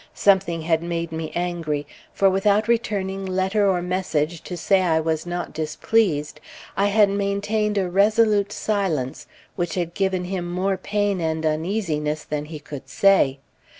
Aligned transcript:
Something 0.15 0.63
had 0.63 0.81
made 0.81 1.11
me 1.11 1.31
angry, 1.35 1.85
for 2.11 2.27
without 2.27 2.67
returning 2.67 3.23
letter 3.23 3.69
or 3.69 3.83
message 3.83 4.41
to 4.45 4.57
say 4.57 4.81
I 4.81 4.99
was 4.99 5.27
not 5.27 5.53
displeased, 5.53 6.39
I 6.75 6.87
had 6.87 7.07
maintained 7.07 7.77
a 7.77 7.87
resolute 7.87 8.51
silence, 8.51 9.27
which 9.55 9.75
had 9.75 9.93
given 9.93 10.23
him 10.23 10.49
more 10.51 10.75
pain 10.75 11.21
and 11.21 11.45
uneasiness 11.45 12.23
than 12.23 12.45
he 12.45 12.57
could 12.57 12.89
say. 12.89 13.37